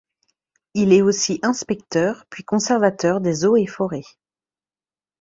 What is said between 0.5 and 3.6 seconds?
Il est aussi inspecteur, puis conservateur des eaux